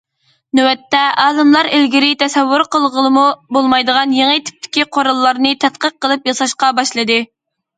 [0.59, 3.27] نۆۋەتتە ئالىملار ئىلگىرى تەسەۋۋۇر قىلغىلىمۇ
[3.59, 7.21] بولمايدىغان يېڭى تىپتىكى قوراللارنى تەتقىق قىلىپ ياساشقا باشلىدى.